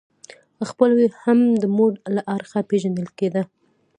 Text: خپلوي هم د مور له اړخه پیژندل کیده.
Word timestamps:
خپلوي 0.69 1.07
هم 1.23 1.39
د 1.61 1.63
مور 1.75 1.91
له 2.15 2.21
اړخه 2.35 2.59
پیژندل 2.69 3.07
کیده. 3.19 3.41